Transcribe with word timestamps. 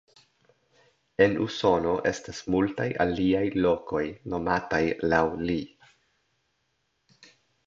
En 1.25 1.35
Usono 1.43 1.91
estas 2.11 2.39
multaj 2.55 2.87
aliaj 3.05 3.43
lokoj 3.67 4.03
nomataj 4.35 4.83
laŭ 5.13 5.23
li. 5.51 5.61